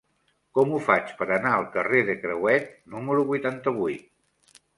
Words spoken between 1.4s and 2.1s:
al carrer